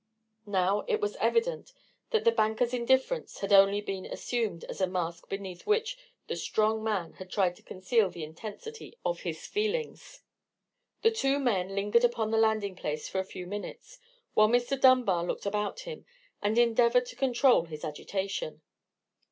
[0.47, 1.73] Now it was evident
[2.09, 6.83] that the banker's indifference had only been assumed as a mask beneath which the strong
[6.83, 10.23] man had tried to conceal the intensity of his feelings.
[11.03, 13.99] The two men lingered upon the landing place for a few minutes;
[14.33, 14.75] while Mr.
[14.81, 16.07] Dunbar looked about him,
[16.41, 18.63] and endeavoured to control his agitation.